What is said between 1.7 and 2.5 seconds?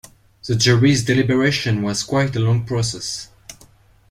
was quite a